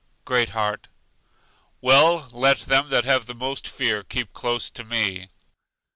Great 0.25 0.49
heart: 0.49 0.87
Well, 1.79 2.27
let 2.31 2.61
them 2.61 2.89
that 2.89 3.05
have 3.05 3.27
the 3.27 3.35
most 3.35 3.67
fear 3.67 4.01
keep 4.03 4.33
close 4.33 4.71
to 4.71 4.83
me. 4.83 5.29